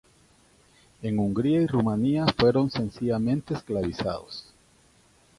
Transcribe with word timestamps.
En 1.03 1.19
Hungría 1.19 1.61
y 1.61 1.67
Rumanía 1.67 2.25
fueron 2.25 2.71
sencillamente 2.71 3.53
esclavizados. 3.53 4.47